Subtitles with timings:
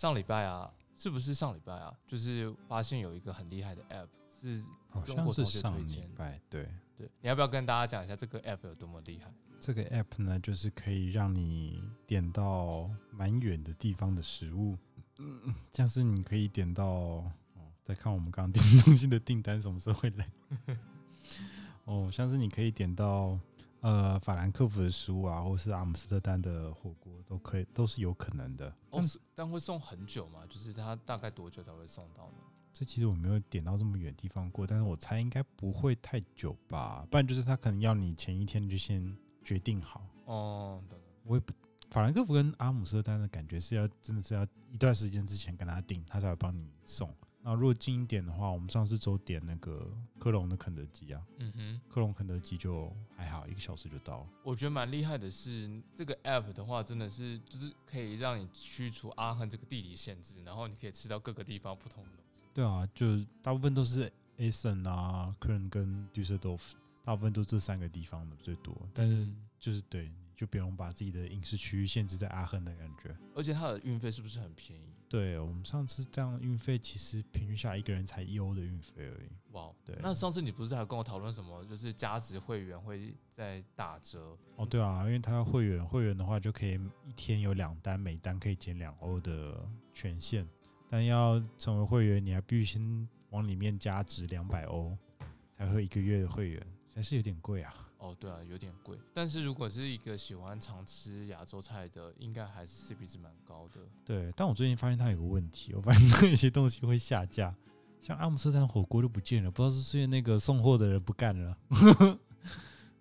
[0.00, 1.94] 上礼拜啊，是不是上礼拜啊？
[2.08, 4.08] 就是发现有一个很厉害的 app，
[4.40, 6.66] 是好中国同学像是上礼推荐拜，对，
[6.96, 9.30] 对，你要不要跟大家讲一下这个 app 有多么厉害？
[9.60, 14.74] 这个 app 呢，就是可以让你点到蛮远的地方的食物，
[15.18, 20.26] 嗯，像是你可以点到，哦，再看我们刚刚订东西的订单什么时候会来，
[21.84, 23.38] 哦，像是你可以点到
[23.80, 28.68] 呃法兰克福的食物啊，或是阿姆斯特丹的火锅，都可以，都是有可能的。
[28.90, 30.44] 哦，但是但会送很久嘛？
[30.46, 32.38] 就是它大概多久才会送到呢？
[32.72, 40.06] 这其实我没有点到这么远的地方过，但是我猜应该不会太久吧，不然就是他可能要你前一天就先决定好。
[40.26, 41.52] 哦，懂了我也不，
[41.90, 47.12] 法兰克福跟阿姆斯特丹的感觉是要真的是要一段时间之前跟他订，他才会帮你送。
[47.42, 54.26] 那如果近一点的话，我们上次周点那个科隆的肯德基啊，嗯哼，科隆肯德基就还好，一个小时就到了。
[54.44, 62.40] 我觉得蛮厉害的是，这个 app 的话，真的是就是可以让你驱除阿汉这个地理限制，然后你可以吃到各个地方不同的东西。
[62.52, 64.02] 对啊，就是大部分都是
[64.36, 68.76] a s e n 啊、科伦跟杜塞多夫，大部分都这三个地方的最多。
[68.92, 73.14] 但是嗯就是对，你就不用把自己的饮食区域限制在阿亨的感觉。
[73.34, 74.94] 而且它的运费是不是很便宜？
[75.06, 79.28] 对我们上次这样运费，其实平均下来一个人才一欧的运费而已。
[79.52, 84.34] 哇，对那上次你不是还跟我讨论什么，就是加值会员会在打折？
[84.56, 90.48] 哦，对啊，因为他要会员，会员的话就可以一天有两单，每单可以减两欧的权限。
[90.88, 94.96] 但要成为会员，你还必须先往里面加值两百欧，
[95.58, 97.74] 才会一个月的会员，还是有点贵啊。
[97.98, 98.98] 哦，对啊，有点贵。
[99.12, 103.80] 但是如果是一个喜欢常吃亚洲菜的，应该还是 CP 值蛮高的。
[104.04, 107.54] 对，但我最近发现它有个问题，我发现它有些东西会下架，
[108.00, 111.56] 像阿姆斯特丹火锅就不见了，不知道是不是因为那个送货的人不干了，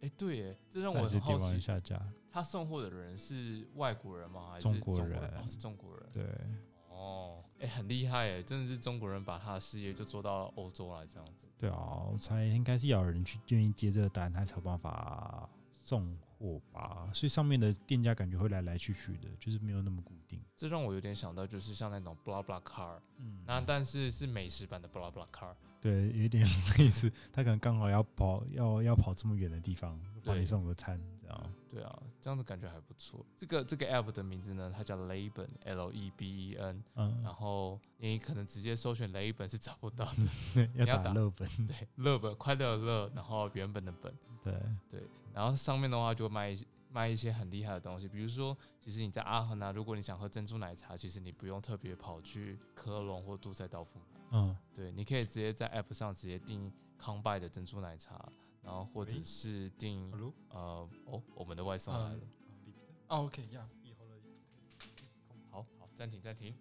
[0.00, 2.00] 哎，对耶，这让 我很好奇，方下架。
[2.30, 4.50] 他送货的人是外国人吗？
[4.52, 5.08] 还是中国人？
[5.10, 6.06] 人哦，是中国人。
[6.12, 6.22] 对，
[6.96, 11.46] 哦，哎，很厉害哎，真的是中国人把他的事业就做到欧洲来这样子。
[11.58, 17.08] 对啊，我猜应该是要有人去愿意接这个单，他才有办法送货吧。
[17.12, 20.40] 所以上面的店家感觉会来来去去的，就是没有那么固定。
[20.56, 25.54] 这让我有点想到，就是像那种 blah blah car，嗯那但是是美食版的 blah blah car。
[25.80, 26.44] 对，有点
[26.78, 31.52] 类似，他可能刚好要跑，要要跑这么远的地方，帮你送个餐，这样。
[31.70, 33.24] 对啊，这样子感觉还不错。
[33.36, 36.82] 这个这个 app 的名字呢，它叫 Leben，L E B E N，。
[36.94, 40.06] 嗯，然后你可能直接搜寻雷本是找不到
[40.54, 44.12] 的， 要打打乐本，对，乐本快乐的乐，然后原本的本，
[44.42, 44.54] 对，
[44.90, 45.02] 对，
[45.34, 46.64] 然后上面的话就卖一些
[46.96, 60.10] 卖一些很厉害的东西，比如说，其实你在阿亨啊，如果你想喝珍珠奶茶，其实你不用特别跑去科隆或杜塞道夫买，嗯，对，你可以直接在 app 上直接订康拜的珍珠奶茶，然后或者是订
[60.48, 62.20] 呃哦，我们的外送来了，
[63.08, 64.16] 哦，OK 呀，以后了。
[65.50, 66.54] 好好暂停暂停。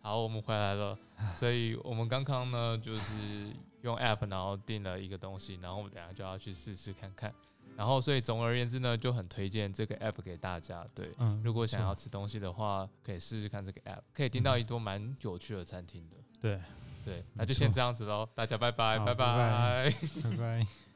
[0.00, 0.98] 好，我们回来了。
[1.36, 3.52] 所以我们刚刚呢，就是
[3.82, 7.34] 用 app，然后订了一个东西，然后我们等下就要去试试看看。
[7.78, 10.84] 然后，所以总而言之呢，就很推荐这个 app 给大家。
[10.92, 16.16] 对，嗯，如果想要吃东西的话，可以试试看这个 app，可以订到一桌蛮有趣的餐厅的。
[16.42, 16.60] 对，
[17.04, 19.94] 对，那就先错这样子喽，大家拜拜拜拜拜
[20.36, 20.66] 拜。